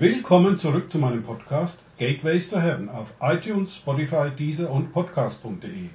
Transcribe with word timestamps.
Willkommen 0.00 0.60
zurück 0.60 0.92
zu 0.92 0.98
meinem 1.00 1.24
Podcast 1.24 1.82
Gateways 1.98 2.50
to 2.50 2.60
Heaven 2.60 2.88
auf 2.88 3.12
iTunes, 3.20 3.74
Spotify, 3.74 4.30
Deezer 4.30 4.70
und 4.70 4.92
Podcast.de. 4.92 5.88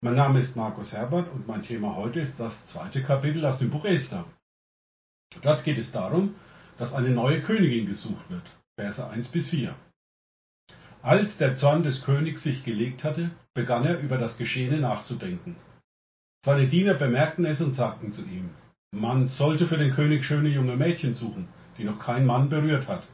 Mein 0.00 0.14
Name 0.16 0.40
ist 0.40 0.56
Markus 0.56 0.92
Herbert 0.92 1.30
und 1.32 1.46
mein 1.46 1.62
Thema 1.62 1.94
heute 1.94 2.18
ist 2.18 2.40
das 2.40 2.66
zweite 2.66 3.00
Kapitel 3.04 3.46
aus 3.46 3.60
dem 3.60 3.70
Buch 3.70 3.84
Esther. 3.84 4.24
Dort 5.42 5.62
geht 5.62 5.78
es 5.78 5.92
darum, 5.92 6.34
dass 6.78 6.94
eine 6.94 7.10
neue 7.10 7.42
Königin 7.42 7.86
gesucht 7.86 8.28
wird. 8.28 8.42
Verse 8.76 9.08
1 9.08 9.28
bis 9.28 9.50
4. 9.50 9.72
Als 11.02 11.38
der 11.38 11.54
Zorn 11.54 11.84
des 11.84 12.02
Königs 12.02 12.42
sich 12.42 12.64
gelegt 12.64 13.04
hatte, 13.04 13.30
begann 13.54 13.84
er 13.84 14.00
über 14.00 14.18
das 14.18 14.36
Geschehene 14.36 14.78
nachzudenken. 14.78 15.54
Seine 16.44 16.66
Diener 16.66 16.94
bemerkten 16.94 17.44
es 17.44 17.60
und 17.60 17.72
sagten 17.72 18.10
zu 18.10 18.22
ihm, 18.22 18.50
man 18.90 19.28
sollte 19.28 19.68
für 19.68 19.78
den 19.78 19.92
König 19.92 20.24
schöne 20.24 20.48
junge 20.48 20.74
Mädchen 20.74 21.14
suchen, 21.14 21.46
die 21.78 21.84
noch 21.84 22.00
kein 22.00 22.26
Mann 22.26 22.48
berührt 22.48 22.88
hat. 22.88 23.04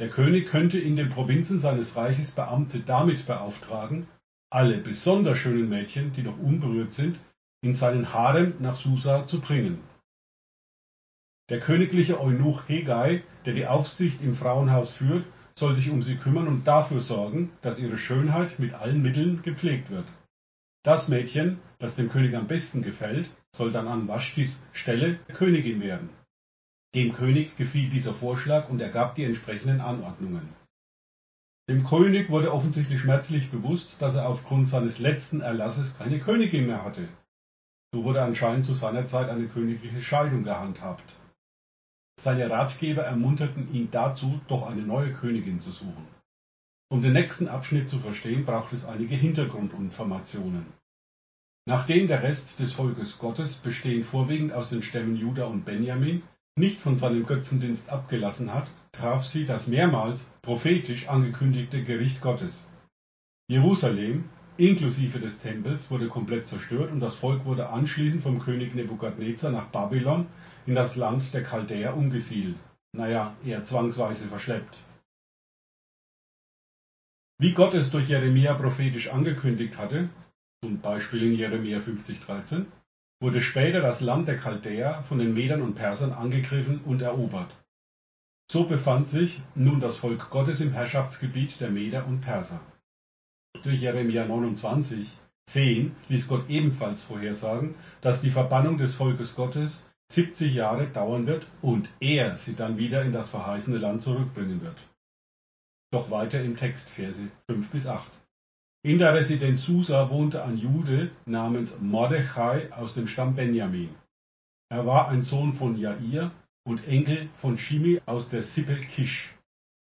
Der 0.00 0.08
König 0.08 0.48
könnte 0.48 0.80
in 0.80 0.96
den 0.96 1.10
Provinzen 1.10 1.60
seines 1.60 1.94
Reiches 1.94 2.30
Beamte 2.30 2.80
damit 2.80 3.26
beauftragen, 3.26 4.08
alle 4.50 4.78
besonders 4.78 5.38
schönen 5.38 5.68
Mädchen, 5.68 6.14
die 6.14 6.22
noch 6.22 6.38
unberührt 6.38 6.94
sind, 6.94 7.20
in 7.62 7.74
seinen 7.74 8.14
Harem 8.14 8.54
nach 8.60 8.76
Susa 8.76 9.26
zu 9.26 9.40
bringen. 9.40 9.78
Der 11.50 11.60
königliche 11.60 12.18
Eunuch 12.18 12.66
Hegai, 12.66 13.22
der 13.44 13.52
die 13.52 13.66
Aufsicht 13.66 14.22
im 14.22 14.32
Frauenhaus 14.32 14.92
führt, 14.92 15.26
soll 15.54 15.76
sich 15.76 15.90
um 15.90 16.02
sie 16.02 16.16
kümmern 16.16 16.48
und 16.48 16.66
dafür 16.66 17.02
sorgen, 17.02 17.52
dass 17.60 17.78
ihre 17.78 17.98
Schönheit 17.98 18.58
mit 18.58 18.72
allen 18.72 19.02
Mitteln 19.02 19.42
gepflegt 19.42 19.90
wird. 19.90 20.06
Das 20.82 21.08
Mädchen, 21.08 21.58
das 21.78 21.96
dem 21.96 22.08
König 22.08 22.34
am 22.34 22.46
besten 22.46 22.80
gefällt, 22.80 23.28
soll 23.54 23.70
dann 23.70 23.86
an 23.86 24.08
Waschtis 24.08 24.62
Stelle 24.72 25.18
Königin 25.34 25.82
werden. 25.82 26.08
Dem 26.94 27.14
König 27.14 27.56
gefiel 27.56 27.88
dieser 27.88 28.14
Vorschlag 28.14 28.68
und 28.68 28.80
er 28.80 28.88
gab 28.88 29.14
die 29.14 29.24
entsprechenden 29.24 29.80
Anordnungen. 29.80 30.48
Dem 31.68 31.86
König 31.86 32.30
wurde 32.30 32.52
offensichtlich 32.52 33.00
schmerzlich 33.00 33.50
bewusst, 33.52 34.02
dass 34.02 34.16
er 34.16 34.28
aufgrund 34.28 34.68
seines 34.68 34.98
letzten 34.98 35.40
Erlasses 35.40 35.96
keine 35.96 36.18
Königin 36.18 36.66
mehr 36.66 36.84
hatte. 36.84 37.08
So 37.94 38.02
wurde 38.02 38.22
anscheinend 38.22 38.64
zu 38.64 38.74
seiner 38.74 39.06
Zeit 39.06 39.28
eine 39.28 39.46
königliche 39.46 40.02
Scheidung 40.02 40.42
gehandhabt. 40.42 41.16
Seine 42.20 42.50
Ratgeber 42.50 43.04
ermunterten 43.04 43.72
ihn 43.72 43.88
dazu, 43.92 44.40
doch 44.48 44.68
eine 44.68 44.82
neue 44.82 45.12
Königin 45.12 45.60
zu 45.60 45.70
suchen. 45.70 46.08
Um 46.92 47.02
den 47.02 47.12
nächsten 47.12 47.46
Abschnitt 47.46 47.88
zu 47.88 48.00
verstehen, 48.00 48.44
braucht 48.44 48.72
es 48.72 48.84
einige 48.84 49.14
Hintergrundinformationen. 49.14 50.66
Nachdem 51.66 52.08
der 52.08 52.24
Rest 52.24 52.58
des 52.58 52.72
Volkes 52.72 53.18
Gottes, 53.18 53.54
bestehend 53.54 54.06
vorwiegend 54.06 54.52
aus 54.52 54.70
den 54.70 54.82
Stämmen 54.82 55.16
Juda 55.16 55.46
und 55.46 55.64
Benjamin, 55.64 56.24
nicht 56.56 56.80
von 56.80 56.96
seinem 56.96 57.26
Götzendienst 57.26 57.90
abgelassen 57.90 58.52
hat, 58.52 58.68
traf 58.92 59.24
sie 59.24 59.46
das 59.46 59.66
mehrmals 59.66 60.30
prophetisch 60.42 61.08
angekündigte 61.08 61.84
Gericht 61.84 62.20
Gottes. 62.20 62.70
Jerusalem, 63.48 64.28
inklusive 64.58 65.20
des 65.20 65.40
Tempels, 65.40 65.90
wurde 65.90 66.08
komplett 66.08 66.46
zerstört 66.46 66.92
und 66.92 67.00
das 67.00 67.16
Volk 67.16 67.44
wurde 67.44 67.70
anschließend 67.70 68.22
vom 68.22 68.38
König 68.38 68.74
Nebukadnezar 68.74 69.50
nach 69.50 69.66
Babylon 69.68 70.26
in 70.66 70.74
das 70.74 70.96
Land 70.96 71.32
der 71.34 71.44
Chaldäer 71.44 71.96
umgesiedelt. 71.96 72.58
Naja, 72.92 73.34
eher 73.44 73.64
zwangsweise 73.64 74.26
verschleppt. 74.28 74.78
Wie 77.40 77.54
Gott 77.54 77.72
es 77.74 77.90
durch 77.90 78.08
Jeremia 78.08 78.52
prophetisch 78.54 79.08
angekündigt 79.08 79.78
hatte, 79.78 80.10
zum 80.62 80.80
Beispiel 80.80 81.22
in 81.22 81.32
Jeremia 81.32 81.78
50,13, 81.78 82.66
wurde 83.20 83.42
später 83.42 83.80
das 83.80 84.00
Land 84.00 84.28
der 84.28 84.38
Chaldäer 84.38 85.02
von 85.02 85.18
den 85.18 85.34
Medern 85.34 85.62
und 85.62 85.74
Persern 85.74 86.12
angegriffen 86.12 86.80
und 86.84 87.02
erobert. 87.02 87.54
So 88.50 88.64
befand 88.64 89.08
sich 89.08 89.40
nun 89.54 89.78
das 89.78 89.96
Volk 89.96 90.30
Gottes 90.30 90.60
im 90.60 90.72
Herrschaftsgebiet 90.72 91.60
der 91.60 91.70
Meder 91.70 92.06
und 92.06 92.20
Perser. 92.22 92.60
Durch 93.62 93.80
Jeremia 93.80 94.24
29, 94.24 95.08
10 95.46 95.94
ließ 96.08 96.28
Gott 96.28 96.48
ebenfalls 96.48 97.02
vorhersagen, 97.02 97.74
dass 98.00 98.22
die 98.22 98.30
Verbannung 98.30 98.78
des 98.78 98.94
Volkes 98.94 99.34
Gottes 99.34 99.86
70 100.10 100.54
Jahre 100.54 100.88
dauern 100.88 101.26
wird 101.26 101.46
und 101.62 101.88
er 102.00 102.36
sie 102.38 102.56
dann 102.56 102.78
wieder 102.78 103.02
in 103.02 103.12
das 103.12 103.30
verheißene 103.30 103.78
Land 103.78 104.02
zurückbringen 104.02 104.62
wird. 104.62 104.78
Doch 105.92 106.10
weiter 106.10 106.42
im 106.42 106.56
Text, 106.56 106.88
Verse 106.90 107.28
5 107.48 107.70
bis 107.70 107.86
8. 107.86 108.19
In 108.82 108.98
der 108.98 109.12
Residenz 109.12 109.64
Susa 109.64 110.08
wohnte 110.08 110.42
ein 110.42 110.56
Jude 110.56 111.10
namens 111.26 111.78
Mordechai 111.82 112.72
aus 112.72 112.94
dem 112.94 113.08
Stamm 113.08 113.34
Benjamin. 113.34 113.90
Er 114.70 114.86
war 114.86 115.08
ein 115.08 115.22
Sohn 115.22 115.52
von 115.52 115.76
Jair 115.76 116.30
und 116.64 116.88
Enkel 116.88 117.28
von 117.42 117.58
Shimi 117.58 118.00
aus 118.06 118.30
der 118.30 118.42
Sippe 118.42 118.80
Kisch. 118.80 119.34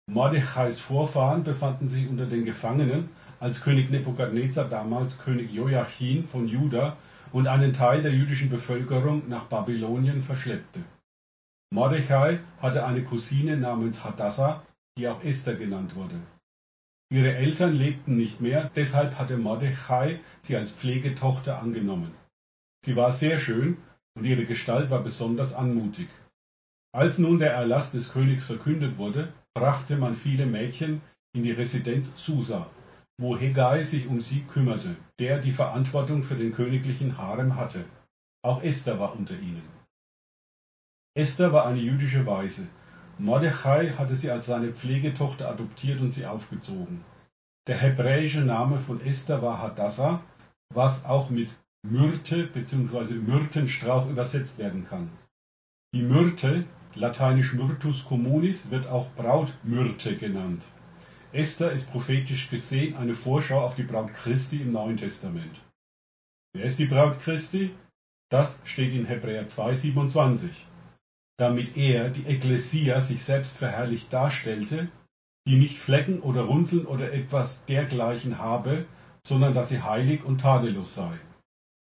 Mordechais 0.07 0.81
Vorfahren 0.81 1.46
befanden 1.46 1.88
sich 1.88 2.09
unter 2.09 2.25
den 2.25 2.44
Gefangenen, 2.44 3.07
als 3.40 3.62
König 3.62 3.90
Nebukadnezar 3.91 4.68
damals 4.68 5.18
König 5.19 5.53
Joachim 5.53 6.28
von 6.28 6.50
Juda 6.50 6.97
und 7.31 7.47
einen 7.47 7.72
Teil 7.72 8.02
der 8.02 8.12
jüdischen 8.12 8.50
Bevölkerung 8.50 9.29
nach 9.29 9.46
Babylonien 9.46 10.22
verschleppte. 10.22 10.81
Mordechai 11.73 12.40
hatte 12.62 12.85
eine 12.85 13.06
Cousine 13.06 13.56
namens 13.56 14.03
Hadassah, 14.03 14.63
die 14.97 15.08
auch 15.08 15.23
Esther 15.23 15.56
genannt 15.56 15.96
wurde. 15.96 16.19
Ihre 17.11 17.35
Eltern 17.35 17.73
lebten 17.73 18.16
nicht 18.16 18.39
mehr, 18.39 18.72
deshalb 18.73 19.19
hatte 19.19 19.38
Mordechai 19.38 20.22
sie 20.41 20.55
als 20.55 20.72
Pflegetochter 20.72 21.59
angenommen. 21.59 22.16
Sie 22.85 22.95
war 22.95 23.11
sehr 23.11 23.38
schön 23.38 23.77
und 24.16 24.23
ihre 24.23 24.45
Gestalt 24.45 24.89
war 24.89 25.03
besonders 25.03 25.53
anmutig. 25.53 26.07
Als 26.94 27.17
nun 27.17 27.38
der 27.38 27.51
Erlass 27.51 27.91
des 27.91 28.13
Königs 28.13 28.45
verkündet 28.45 28.97
wurde, 28.97 29.33
brachte 29.53 29.97
man 29.97 30.16
viele 30.16 30.45
Mädchen 30.45 31.01
in 31.35 31.44
die 31.44 31.51
Residenz 31.51 32.13
Susa, 32.16 32.69
wo 33.19 33.38
Hegai 33.38 33.83
sich 33.83 34.07
um 34.07 34.22
sie 34.22 34.43
kümmerte, 34.43 34.95
der 35.19 35.39
die 35.39 35.51
Verantwortung 35.51 36.23
für 36.23 36.35
den 36.35 36.53
königlichen 36.53 37.17
Harem 37.17 37.57
hatte. 37.57 37.83
Auch 38.41 38.63
Esther 38.63 38.99
war 38.99 39.17
unter 39.17 39.38
ihnen. 39.38 39.67
Esther 41.13 41.51
war 41.51 41.66
eine 41.66 41.81
jüdische 41.81 42.25
Weise, 42.25 42.67
Mordechai 43.17 43.89
hatte 43.97 44.16
sie 44.16 44.31
als 44.31 44.47
seine 44.47 44.73
Pflegetochter 44.73 45.49
adoptiert 45.49 46.01
und 46.01 46.11
sie 46.11 46.25
aufgezogen. 46.25 47.03
Der 47.67 47.77
hebräische 47.77 48.41
Name 48.41 48.79
von 48.79 49.01
Esther 49.01 49.41
war 49.41 49.61
Hadassah, 49.61 50.23
was 50.73 51.05
auch 51.05 51.29
mit 51.29 51.49
Myrte 51.83 52.47
bzw. 52.47 53.16
Myrtenstrauch 53.16 54.09
übersetzt 54.09 54.57
werden 54.57 54.85
kann. 54.88 55.09
Die 55.94 56.01
Myrte, 56.01 56.66
lateinisch 56.95 57.53
Myrtus 57.53 58.05
communis, 58.05 58.72
wird 58.72 58.88
auch 58.88 59.09
Brautmyrte 59.16 60.17
genannt. 60.17 60.63
Esther 61.33 61.72
ist 61.72 61.91
prophetisch 61.91 62.49
gesehen 62.49 62.95
eine 62.95 63.16
Vorschau 63.16 63.61
auf 63.61 63.75
die 63.75 63.83
Braut 63.83 64.13
Christi 64.13 64.61
im 64.61 64.72
Neuen 64.72 64.97
Testament. 64.97 65.61
Wer 66.53 66.66
ist 66.66 66.79
die 66.79 66.85
Braut 66.85 67.19
Christi? 67.19 67.72
Das 68.29 68.61
steht 68.66 68.93
in 68.93 69.05
Hebräer 69.05 69.47
2,27 69.47 70.49
damit 71.41 71.75
er, 71.75 72.09
die 72.09 72.28
Ekklesia, 72.28 73.02
sich 73.02 73.24
selbst 73.24 73.57
verherrlicht 73.57 74.13
darstellte, 74.13 74.90
die 75.47 75.56
nicht 75.56 75.79
Flecken 75.79 76.19
oder 76.19 76.44
Runzeln 76.44 76.85
oder 76.85 77.12
etwas 77.12 77.66
dergleichen 77.66 78.38
habe, 78.38 78.85
sondern 79.25 79.56
dass 79.56 79.69
sie 79.69 79.81
heilig 79.81 80.24
und 80.24 80.41
tadellos 80.41 80.94
sei. 80.94 81.19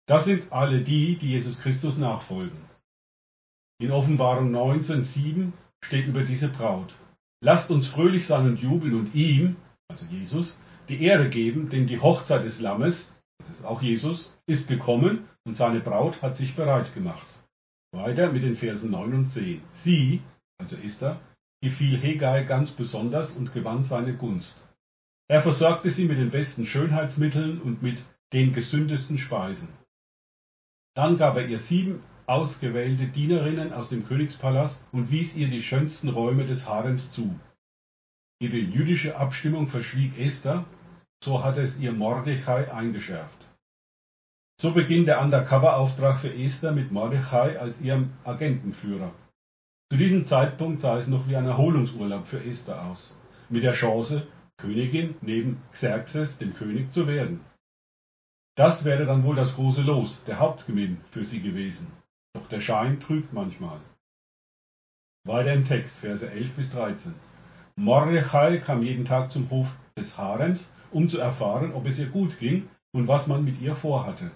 Das 0.07 0.27
sind 0.27 0.53
alle 0.53 0.83
die, 0.83 1.17
die 1.17 1.31
Jesus 1.31 1.59
Christus 1.59 1.97
nachfolgen. 1.97 2.59
In 3.81 3.93
Offenbarung 3.93 4.55
19,7 4.55 5.53
steht 5.83 6.07
über 6.07 6.23
diese 6.23 6.49
Braut. 6.49 6.95
Lasst 7.43 7.71
uns 7.71 7.87
fröhlich 7.87 8.27
sein 8.27 8.47
und 8.47 8.61
jubeln 8.61 8.95
und 8.95 9.15
ihm, 9.15 9.57
also 9.89 10.05
Jesus, 10.05 10.59
die 10.91 11.03
Ehre 11.03 11.31
geben, 11.31 11.71
denn 11.71 11.87
die 11.87 12.01
Hochzeit 12.01 12.45
des 12.45 12.61
Lammes, 12.61 13.15
das 13.39 13.49
ist 13.51 13.65
auch 13.65 13.81
Jesus, 13.81 14.31
ist 14.47 14.69
gekommen 14.69 15.25
und 15.47 15.57
seine 15.57 15.81
Braut 15.81 16.21
hat 16.21 16.37
sich 16.37 16.55
bereit 16.57 16.93
gemacht. 16.93 17.27
Weiter 17.93 18.33
mit 18.33 18.43
den 18.43 18.57
Versen 18.57 18.91
9 18.91 19.15
und 19.15 19.27
10. 19.27 19.63
Sie, 19.73 20.23
also 20.59 20.77
Esther, 20.77 21.21
gefiel 21.63 21.97
Hegai 21.97 22.45
ganz 22.45 22.71
besonders 22.71 23.33
und 23.33 23.53
gewann 23.53 23.85
seine 23.85 24.15
Gunst. 24.15 24.61
Er 25.29 25.43
versorgte 25.43 25.91
sie 25.91 26.05
mit 26.05 26.19
den 26.19 26.31
besten 26.31 26.67
Schönheitsmitteln 26.67 27.61
und 27.61 27.83
mit 27.83 28.03
den 28.33 28.53
gesündesten 28.53 29.19
Speisen. 29.19 29.69
Dann 30.95 31.17
gab 31.17 31.37
er 31.37 31.47
ihr 31.47 31.59
sieben 31.59 32.03
ausgewählte 32.27 33.07
Dienerinnen 33.07 33.73
aus 33.73 33.89
dem 33.89 34.07
Königspalast 34.07 34.87
und 34.93 35.11
wies 35.11 35.37
ihr 35.37 35.49
die 35.49 35.63
schönsten 35.63 36.09
Räume 36.09 36.47
des 36.47 36.69
Harems 36.69 37.13
zu. 37.13 37.39
Ihre 38.41 38.57
jüdische 38.57 39.17
Abstimmung 39.17 39.69
verschwieg 39.69 40.19
Esther, 40.19 40.65
so 41.23 41.43
hatte 41.43 41.63
es 41.63 41.79
ihr 41.79 41.93
Mordechai 41.93 42.73
eingeschärft. 42.73 43.36
So 44.59 44.73
beginnt 44.73 45.07
der 45.07 45.21
Undercover-Auftrag 45.21 46.19
für 46.19 46.33
Esther 46.33 46.73
mit 46.73 46.91
Mordechai 46.91 47.61
als 47.61 47.83
ihrem 47.83 48.15
Agentenführer. 48.25 49.13
Zu 49.93 49.99
diesem 49.99 50.25
Zeitpunkt 50.25 50.81
sah 50.81 50.97
es 50.97 51.09
noch 51.09 51.29
wie 51.29 51.37
ein 51.37 51.45
Erholungsurlaub 51.45 52.27
für 52.27 52.43
Esther 52.43 52.87
aus, 52.87 53.15
mit 53.51 53.65
der 53.65 53.75
Chance, 53.75 54.27
Königin 54.57 55.15
neben 55.21 55.63
Xerxes, 55.73 56.39
dem 56.39 56.55
König, 56.55 56.91
zu 56.91 57.07
werden. 57.07 57.45
Das 58.57 58.87
wäre 58.87 59.05
dann 59.05 59.25
wohl 59.25 59.37
das 59.37 59.57
große 59.57 59.83
Los, 59.83 60.25
der 60.25 60.39
Hauptgewinn 60.39 61.03
für 61.11 61.27
sie 61.27 61.43
gewesen. 61.43 61.93
Doch 62.33 62.49
der 62.49 62.63
Schein 62.63 62.99
trügt 62.99 63.35
manchmal. 63.35 63.81
Weiter 65.27 65.53
im 65.53 65.67
Text, 65.67 65.99
Verse 65.99 66.31
11 66.31 66.53
bis 66.55 66.71
13. 66.71 67.15
Mordechai 67.77 68.57
kam 68.57 68.83
jeden 68.83 69.05
Tag 69.05 69.31
zum 69.31 69.51
Hof 69.51 69.77
des 69.99 70.17
Harems, 70.17 70.73
um 70.93 71.11
zu 71.11 71.19
erfahren, 71.19 71.75
ob 71.75 71.87
es 71.87 71.99
ihr 71.99 72.09
gut 72.09 72.39
ging 72.39 72.71
und 72.93 73.07
was 73.07 73.27
man 73.27 73.45
mit 73.45 73.61
ihr 73.61 73.77
vorhatte. 73.77 74.31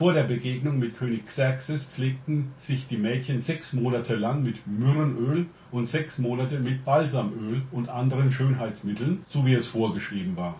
Vor 0.00 0.14
der 0.14 0.24
Begegnung 0.24 0.78
mit 0.78 0.96
König 0.96 1.26
Xerxes 1.26 1.84
pflegten 1.84 2.52
sich 2.56 2.88
die 2.88 2.96
Mädchen 2.96 3.42
sechs 3.42 3.74
Monate 3.74 4.16
lang 4.16 4.42
mit 4.42 4.66
Myrrenöl 4.66 5.44
und 5.72 5.84
sechs 5.84 6.16
Monate 6.16 6.58
mit 6.58 6.86
Balsamöl 6.86 7.66
und 7.70 7.90
anderen 7.90 8.32
Schönheitsmitteln, 8.32 9.22
so 9.28 9.44
wie 9.44 9.52
es 9.52 9.66
vorgeschrieben 9.66 10.38
war. 10.38 10.58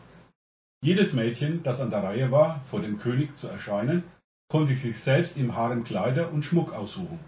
Jedes 0.84 1.14
Mädchen, 1.14 1.62
das 1.62 1.80
an 1.80 1.88
der 1.88 2.02
Reihe 2.02 2.30
war, 2.30 2.60
vor 2.66 2.82
dem 2.82 2.98
König 2.98 3.34
zu 3.38 3.48
erscheinen, 3.48 4.04
konnte 4.50 4.76
sich 4.76 5.00
selbst 5.00 5.38
im 5.38 5.56
Harem 5.56 5.84
Kleider 5.84 6.30
und 6.30 6.44
Schmuck 6.44 6.74
aussuchen. 6.74 7.18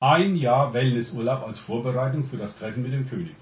Ein 0.00 0.36
Jahr 0.36 0.72
Wellnessurlaub 0.72 1.42
als 1.42 1.58
Vorbereitung 1.58 2.22
für 2.22 2.36
das 2.36 2.60
Treffen 2.60 2.84
mit 2.84 2.92
dem 2.92 3.08
König. 3.08 3.34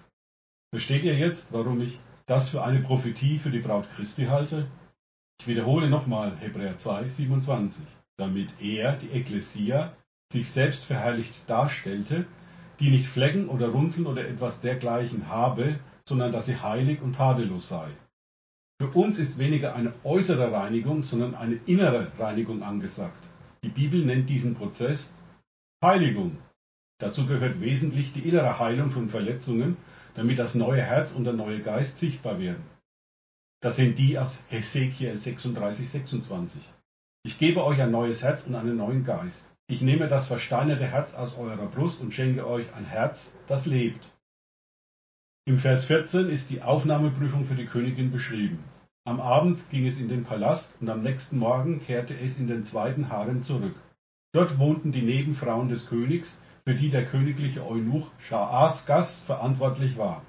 Versteht 0.73 1.05
ihr 1.05 1.19
jetzt, 1.19 1.53
warum 1.53 1.83
ich 1.83 1.99
das 2.25 2.49
für 2.49 2.65
eine 2.65 2.81
Prophetie 2.81 3.39
für 3.39 3.51
die 3.51 3.59
Braut 3.59 3.87
Christi 3.97 4.25
halte? 4.25 4.67
Ich 5.45 5.49
wiederhole 5.49 5.91
nochmal 5.91 6.33
Hebräer 6.41 6.79
2, 6.79 7.07
27, 7.07 7.85
damit 8.17 8.49
er, 8.63 8.97
die 8.97 9.11
Ekklesia, 9.11 9.93
sich 10.33 10.51
selbst 10.51 10.87
verherrlicht 10.87 11.35
darstellte, 11.51 12.25
die 12.81 12.89
nicht 12.89 13.07
Flecken 13.07 13.51
oder 13.51 13.69
Runzeln 13.69 14.07
oder 14.07 14.27
etwas 14.27 14.63
dergleichen 14.63 15.29
habe, 15.29 15.79
sondern 16.09 16.33
dass 16.33 16.47
sie 16.47 16.57
heilig 16.57 17.03
und 17.03 17.17
tadellos 17.17 17.69
sei. 17.69 17.89
Für 18.81 18.89
uns 18.89 19.19
ist 19.19 19.37
weniger 19.37 19.75
eine 19.75 19.93
äußere 20.03 20.51
Reinigung, 20.51 21.03
sondern 21.03 21.35
eine 21.35 21.57
innere 21.67 22.11
Reinigung 22.19 22.63
angesagt. 22.63 23.29
Die 23.65 23.69
Bibel 23.69 24.03
nennt 24.03 24.31
diesen 24.31 24.55
Prozess 24.55 25.13
Heiligung. 25.85 26.39
Dazu 26.99 27.27
gehört 27.27 27.61
wesentlich 27.61 28.15
die 28.15 28.27
innere 28.27 28.59
Heilung 28.59 28.91
von 28.91 29.11
Verletzungen, 29.11 29.77
damit 30.15 30.39
das 30.39 30.55
neue 30.55 30.81
Herz 30.81 31.13
und 31.13 31.25
der 31.25 31.35
neue 31.35 31.61
Geist 31.61 31.99
sichtbar 31.99 32.39
werden. 32.39 32.65
Das 33.65 33.77
sind 33.77 33.99
die 33.99 34.19
aus 34.19 34.39
Hesekiel 34.49 35.19
36, 35.19 35.89
26. 35.89 36.71
Ich 37.23 37.39
gebe 37.39 37.65
euch 37.65 37.81
ein 37.81 37.93
neues 37.93 38.23
Herz 38.23 38.47
und 38.47 38.57
einen 38.57 38.77
neuen 38.77 39.05
Geist. 39.05 39.51
Ich 39.69 39.81
nehme 39.81 40.07
das 40.07 40.27
versteinerte 40.27 40.85
Herz 40.85 41.15
aus 41.15 41.39
eurer 41.39 41.69
Brust 41.69 42.03
und 42.03 42.13
schenke 42.13 42.47
euch 42.47 42.75
ein 42.75 42.85
Herz, 42.85 43.35
das 43.47 43.65
lebt. 43.65 44.07
Im 45.47 45.57
Vers 45.57 45.87
14 45.87 46.29
ist 46.29 46.51
die 46.51 46.61
Aufnahmeprüfung 46.61 47.47
für 47.47 47.55
die 47.55 47.65
Königin 47.65 48.11
beschrieben. 48.11 48.63
Am 49.07 49.19
Abend 49.19 49.71
ging 49.71 49.87
es 49.87 49.99
in 49.99 50.11
den 50.11 50.25
Palast 50.25 50.77
und 50.83 50.91
am 50.91 51.03
nächsten 51.03 51.39
Morgen 51.39 51.81
kehrte 51.81 52.15
es 52.19 52.39
in 52.39 52.49
den 52.49 52.65
zweiten 52.65 53.09
Harem 53.09 53.43
zurück. 53.43 53.77
Dort 54.35 54.59
wohnten 54.59 54.93
die 54.93 55.01
Nebenfrauen 55.01 55.71
des 55.71 55.87
Königs, 55.87 56.39
für 56.67 56.75
die 56.75 56.91
der 56.91 57.07
königliche 57.07 57.67
Eunuch 57.67 58.11
Schaasgas 58.19 59.21
verantwortlich 59.21 59.97
war. 59.97 60.23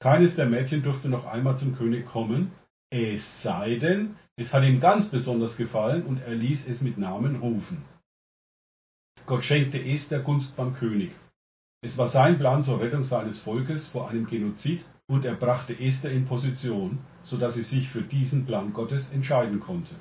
Keines 0.00 0.36
der 0.36 0.46
Mädchen 0.46 0.82
durfte 0.82 1.10
noch 1.10 1.26
einmal 1.26 1.58
zum 1.58 1.76
König 1.76 2.06
kommen, 2.06 2.50
es 2.90 3.42
sei 3.42 3.76
denn, 3.76 4.16
es 4.36 4.54
hat 4.54 4.64
ihm 4.64 4.80
ganz 4.80 5.08
besonders 5.08 5.56
gefallen 5.56 6.04
und 6.04 6.18
er 6.18 6.34
ließ 6.34 6.68
es 6.68 6.80
mit 6.80 6.96
Namen 6.98 7.36
rufen. 7.36 7.84
Gott 9.26 9.44
schenkte 9.44 9.82
Esther 9.82 10.20
Gunst 10.20 10.56
beim 10.56 10.74
König. 10.74 11.10
Es 11.82 11.98
war 11.98 12.08
sein 12.08 12.38
Plan 12.38 12.62
zur 12.62 12.80
Rettung 12.80 13.04
seines 13.04 13.38
Volkes 13.38 13.86
vor 13.86 14.08
einem 14.08 14.26
Genozid 14.26 14.84
und 15.06 15.24
er 15.24 15.34
brachte 15.34 15.78
Esther 15.78 16.10
in 16.10 16.24
Position, 16.24 16.98
so 17.22 17.36
dass 17.36 17.54
sie 17.54 17.62
sich 17.62 17.88
für 17.88 18.02
diesen 18.02 18.46
Plan 18.46 18.72
Gottes 18.72 19.12
entscheiden 19.12 19.60
konnte. 19.60 19.94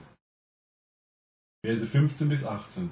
Verse 1.66 1.86
15 1.86 2.30
bis 2.30 2.46
18. 2.46 2.90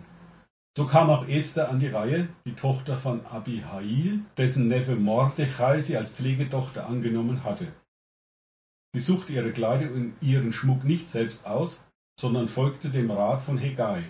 So 0.77 0.86
kam 0.86 1.09
auch 1.09 1.27
Esther 1.27 1.69
an 1.69 1.80
die 1.80 1.88
Reihe, 1.88 2.27
die 2.45 2.53
Tochter 2.53 2.98
von 2.98 3.25
Abihail, 3.25 4.19
dessen 4.38 4.68
Neffe 4.68 4.95
Mordechai 4.95 5.81
sie 5.81 5.95
als 5.95 6.12
Pflegetochter 6.12 6.86
angenommen 6.86 7.44
hatte. 7.45 7.71
Sie 8.95 9.01
suchte 9.01 9.33
ihre 9.33 9.51
Kleider 9.51 9.92
und 9.92 10.13
ihren 10.21 10.53
Schmuck 10.53 10.86
nicht 10.86 11.09
selbst 11.09 11.45
aus, 11.45 11.83
sondern 12.18 12.47
folgte 12.47 12.89
dem 12.89 13.12
Rat 13.12 13.42
von 13.42 13.57
Hegai. 13.57 14.06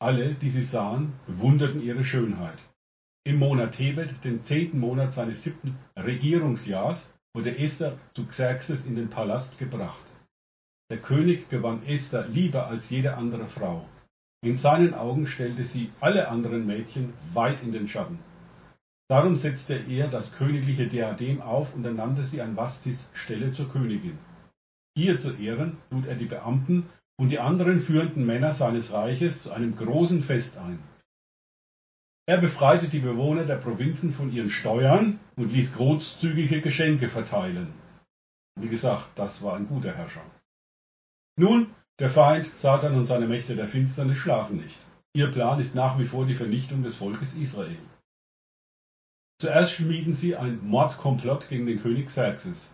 Alle, 0.00 0.32
die 0.32 0.48
sie 0.48 0.64
sahen, 0.64 1.12
bewunderten 1.26 1.82
ihre 1.82 2.02
Schönheit. 2.02 2.56
Im 3.24 3.36
Monat 3.36 3.72
Tebet, 3.72 4.24
dem 4.24 4.42
zehnten 4.42 4.80
Monat 4.80 5.12
seines 5.12 5.42
siebten 5.42 5.76
Regierungsjahrs, 5.98 7.12
wurde 7.34 7.58
Esther 7.58 7.98
zu 8.14 8.24
Xerxes 8.24 8.86
in 8.86 8.96
den 8.96 9.10
Palast 9.10 9.58
gebracht. 9.58 10.06
Der 10.90 10.96
König 10.96 11.50
gewann 11.50 11.84
Esther 11.84 12.26
lieber 12.26 12.68
als 12.68 12.88
jede 12.88 13.18
andere 13.18 13.48
Frau. 13.48 13.86
In 14.42 14.56
seinen 14.56 14.94
Augen 14.94 15.26
stellte 15.26 15.66
sie 15.66 15.90
alle 16.00 16.28
anderen 16.28 16.66
Mädchen 16.66 17.12
weit 17.34 17.62
in 17.62 17.72
den 17.72 17.86
Schatten. 17.86 18.18
Darum 19.12 19.36
setzte 19.36 19.74
er 19.74 20.08
das 20.08 20.32
königliche 20.32 20.86
Diadem 20.86 21.42
auf 21.42 21.74
und 21.74 21.84
ernannte 21.84 22.24
sie 22.24 22.40
an 22.40 22.56
Vastis 22.56 23.10
Stelle 23.12 23.52
zur 23.52 23.68
Königin. 23.68 24.16
Ihr 24.96 25.18
zu 25.18 25.34
Ehren 25.34 25.76
lud 25.90 26.06
er 26.06 26.14
die 26.14 26.24
Beamten 26.24 26.88
und 27.18 27.28
die 27.28 27.38
anderen 27.38 27.78
führenden 27.78 28.24
Männer 28.24 28.54
seines 28.54 28.90
Reiches 28.90 29.42
zu 29.42 29.52
einem 29.52 29.76
großen 29.76 30.22
Fest 30.22 30.56
ein. 30.56 30.78
Er 32.26 32.38
befreite 32.38 32.88
die 32.88 33.00
Bewohner 33.00 33.44
der 33.44 33.56
Provinzen 33.56 34.14
von 34.14 34.32
ihren 34.32 34.48
Steuern 34.48 35.20
und 35.36 35.52
ließ 35.52 35.74
großzügige 35.74 36.62
Geschenke 36.62 37.10
verteilen. 37.10 37.68
Wie 38.58 38.68
gesagt, 38.68 39.10
das 39.16 39.42
war 39.42 39.56
ein 39.56 39.68
guter 39.68 39.92
Herrscher. 39.92 40.24
Nun, 41.36 41.66
der 41.98 42.08
Feind, 42.08 42.56
Satan 42.56 42.94
und 42.94 43.04
seine 43.04 43.26
Mächte 43.26 43.56
der 43.56 43.68
Finsternis 43.68 44.16
schlafen 44.16 44.56
nicht. 44.56 44.80
Ihr 45.12 45.30
Plan 45.30 45.60
ist 45.60 45.74
nach 45.74 45.98
wie 45.98 46.06
vor 46.06 46.24
die 46.24 46.34
Vernichtung 46.34 46.82
des 46.82 46.96
Volkes 46.96 47.34
Israel. 47.34 47.76
Zuerst 49.42 49.72
schmieden 49.72 50.14
sie 50.14 50.36
ein 50.36 50.64
Mordkomplott 50.64 51.48
gegen 51.48 51.66
den 51.66 51.82
König 51.82 52.06
Xerxes. 52.06 52.72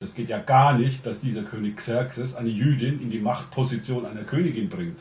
Das 0.00 0.14
geht 0.14 0.30
ja 0.30 0.38
gar 0.38 0.78
nicht, 0.78 1.04
dass 1.04 1.20
dieser 1.20 1.42
König 1.42 1.76
Xerxes 1.76 2.36
eine 2.36 2.48
Jüdin 2.48 3.02
in 3.02 3.10
die 3.10 3.18
Machtposition 3.18 4.06
einer 4.06 4.24
Königin 4.24 4.70
bringt. 4.70 4.98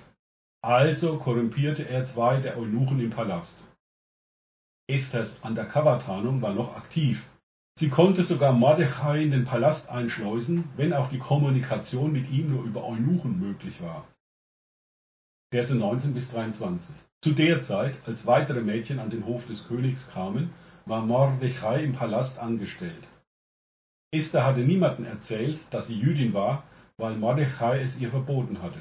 Also 0.62 1.18
korrumpierte 1.18 1.88
er 1.88 2.04
zwei 2.04 2.42
der 2.42 2.58
Eunuchen 2.58 3.00
im 3.00 3.12
Palast. 3.12 3.66
Esthers 4.90 5.40
Undercover-Tarnung 5.42 6.42
war 6.42 6.54
noch 6.54 6.76
aktiv. 6.76 7.26
Sie 7.78 7.88
konnte 7.88 8.26
sogar 8.26 8.52
Mordechai 8.52 9.24
in 9.24 9.32
den 9.32 9.46
Palast 9.46 9.90
einschleusen, 9.90 10.66
wenn 10.76 10.92
auch 10.92 11.08
die 11.08 11.20
Kommunikation 11.20 12.12
mit 12.12 12.30
ihm 12.30 12.50
nur 12.50 12.66
über 12.66 12.84
Eunuchen 12.84 13.40
möglich 13.40 13.82
war. 13.82 14.06
Verse 15.50 15.74
19 15.74 16.14
bis 16.14 16.30
23. 16.32 16.94
Zu 17.22 17.32
der 17.32 17.62
Zeit, 17.62 17.96
als 18.06 18.28
weitere 18.28 18.60
Mädchen 18.60 19.00
an 19.00 19.10
den 19.10 19.26
Hof 19.26 19.48
des 19.48 19.66
Königs 19.66 20.10
kamen, 20.12 20.54
war 20.86 21.06
Mordechai 21.06 21.84
im 21.84 21.94
Palast 21.94 22.40
angestellt. 22.40 23.08
Esther 24.12 24.46
hatte 24.46 24.62
niemanden 24.62 25.06
erzählt, 25.06 25.60
dass 25.70 25.88
sie 25.88 26.00
Jüdin 26.00 26.34
war, 26.34 26.64
weil 26.98 27.16
Mordechai 27.16 27.82
es 27.82 28.00
ihr 28.00 28.10
verboten 28.10 28.62
hatte. 28.62 28.80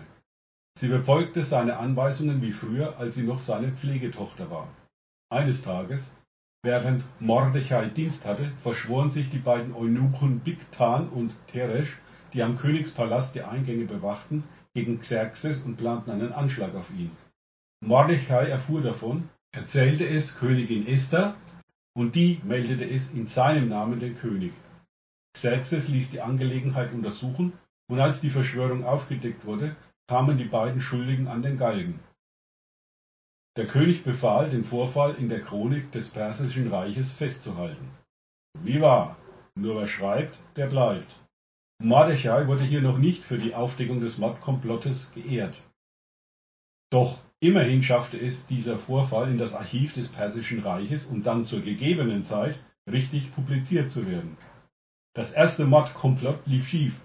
Sie 0.78 0.88
befolgte 0.88 1.44
seine 1.44 1.76
Anweisungen 1.76 2.40
wie 2.40 2.52
früher, 2.52 2.98
als 2.98 3.16
sie 3.16 3.24
noch 3.24 3.40
seine 3.40 3.72
Pflegetochter 3.72 4.50
war. 4.50 4.68
Eines 5.28 5.62
Tages, 5.62 6.10
während 6.62 7.02
Mordechai 7.20 7.86
Dienst 7.86 8.24
hatte, 8.24 8.52
verschworen 8.62 9.10
sich 9.10 9.30
die 9.30 9.38
beiden 9.38 9.74
Eunuchen 9.74 10.40
Bigtan 10.40 11.08
und 11.08 11.34
Teresh, 11.48 11.98
die 12.32 12.42
am 12.42 12.58
Königspalast 12.58 13.34
die 13.34 13.42
Eingänge 13.42 13.84
bewachten, 13.84 14.44
gegen 14.74 15.00
Xerxes 15.00 15.62
und 15.62 15.76
planten 15.76 16.10
einen 16.10 16.32
Anschlag 16.32 16.74
auf 16.74 16.90
ihn. 16.90 17.10
Mordechai 17.84 18.48
erfuhr 18.48 18.80
davon, 18.80 19.28
erzählte 19.52 20.06
es 20.08 20.38
Königin 20.38 20.86
Esther 20.86 21.34
und 21.98 22.14
die 22.14 22.40
meldete 22.44 22.88
es 22.88 23.12
in 23.12 23.26
seinem 23.26 23.68
Namen 23.68 23.98
dem 23.98 24.16
König. 24.16 24.52
Xerxes 25.34 25.88
ließ 25.88 26.12
die 26.12 26.20
Angelegenheit 26.20 26.92
untersuchen, 26.92 27.52
und 27.90 27.98
als 27.98 28.20
die 28.20 28.30
Verschwörung 28.30 28.84
aufgedeckt 28.84 29.44
wurde, 29.44 29.74
kamen 30.06 30.38
die 30.38 30.44
beiden 30.44 30.80
Schuldigen 30.80 31.26
an 31.26 31.42
den 31.42 31.56
Galgen. 31.56 31.98
Der 33.56 33.66
König 33.66 34.04
befahl, 34.04 34.48
den 34.48 34.64
Vorfall 34.64 35.16
in 35.16 35.28
der 35.28 35.40
Chronik 35.40 35.90
des 35.90 36.10
Persischen 36.10 36.68
Reiches 36.68 37.16
festzuhalten. 37.16 37.90
Wie 38.62 38.80
wahr, 38.80 39.16
nur 39.56 39.80
wer 39.80 39.88
schreibt, 39.88 40.38
der 40.54 40.68
bleibt. 40.68 41.18
Mordechai 41.82 42.46
wurde 42.46 42.62
hier 42.62 42.80
noch 42.80 42.98
nicht 42.98 43.24
für 43.24 43.38
die 43.38 43.56
Aufdeckung 43.56 44.00
des 44.00 44.18
Mordkomplottes 44.18 45.10
geehrt. 45.14 45.60
Doch 46.90 47.18
Immerhin 47.40 47.82
schaffte 47.82 48.18
es 48.18 48.46
dieser 48.46 48.78
Vorfall 48.78 49.30
in 49.30 49.38
das 49.38 49.54
Archiv 49.54 49.94
des 49.94 50.08
Persischen 50.08 50.60
Reiches 50.60 51.06
und 51.06 51.24
dann 51.24 51.46
zur 51.46 51.60
gegebenen 51.60 52.24
Zeit 52.24 52.58
richtig 52.90 53.32
publiziert 53.34 53.90
zu 53.90 54.06
werden. 54.06 54.36
Das 55.14 55.32
erste 55.32 55.64
Mordkomplott 55.64 56.46
lief 56.46 56.68
schief, 56.68 57.00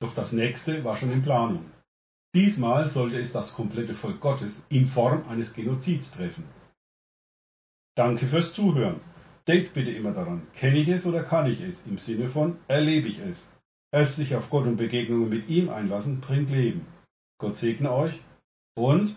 doch 0.00 0.14
das 0.14 0.32
nächste 0.32 0.84
war 0.84 0.96
schon 0.96 1.12
in 1.12 1.22
Planung. 1.22 1.64
Diesmal 2.34 2.88
sollte 2.88 3.18
es 3.18 3.32
das 3.32 3.54
komplette 3.54 3.94
Volk 3.94 4.20
Gottes 4.20 4.64
in 4.68 4.86
Form 4.86 5.28
eines 5.28 5.54
Genozids 5.54 6.10
treffen. 6.10 6.44
Danke 7.96 8.26
fürs 8.26 8.52
Zuhören. 8.52 9.00
Denkt 9.46 9.72
bitte 9.72 9.90
immer 9.92 10.12
daran, 10.12 10.46
kenne 10.54 10.78
ich 10.78 10.88
es 10.88 11.06
oder 11.06 11.22
kann 11.22 11.50
ich 11.50 11.60
es? 11.60 11.86
Im 11.86 11.98
Sinne 11.98 12.28
von 12.28 12.58
erlebe 12.68 13.08
ich 13.08 13.18
es. 13.20 13.52
Erst 13.92 14.16
sich 14.16 14.34
auf 14.34 14.50
Gott 14.50 14.66
und 14.66 14.76
Begegnungen 14.76 15.28
mit 15.28 15.48
ihm 15.48 15.70
einlassen, 15.70 16.20
bringt 16.20 16.50
Leben. 16.50 16.86
Gott 17.40 17.56
segne 17.56 17.90
euch 17.90 18.20
und 18.76 19.16